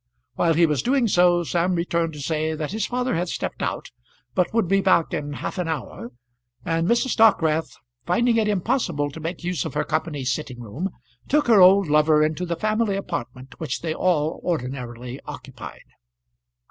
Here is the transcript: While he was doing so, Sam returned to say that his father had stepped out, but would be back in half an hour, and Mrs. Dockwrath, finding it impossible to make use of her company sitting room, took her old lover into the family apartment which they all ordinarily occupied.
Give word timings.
While 0.33 0.55
he 0.55 0.65
was 0.65 0.81
doing 0.81 1.07
so, 1.07 1.43
Sam 1.43 1.75
returned 1.75 2.13
to 2.13 2.21
say 2.21 2.55
that 2.55 2.71
his 2.71 2.87
father 2.87 3.13
had 3.13 3.29
stepped 3.29 3.61
out, 3.61 3.91
but 4.33 4.51
would 4.51 4.67
be 4.67 4.81
back 4.81 5.13
in 5.13 5.33
half 5.33 5.59
an 5.59 5.67
hour, 5.67 6.11
and 6.65 6.87
Mrs. 6.87 7.15
Dockwrath, 7.15 7.75
finding 8.07 8.37
it 8.37 8.47
impossible 8.47 9.11
to 9.11 9.19
make 9.19 9.43
use 9.43 9.63
of 9.63 9.75
her 9.75 9.83
company 9.83 10.25
sitting 10.25 10.59
room, 10.59 10.89
took 11.27 11.45
her 11.45 11.61
old 11.61 11.85
lover 11.85 12.23
into 12.23 12.47
the 12.47 12.55
family 12.55 12.95
apartment 12.95 13.59
which 13.59 13.81
they 13.81 13.93
all 13.93 14.41
ordinarily 14.43 15.21
occupied. 15.25 15.83